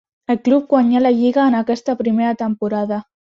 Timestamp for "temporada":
2.41-3.01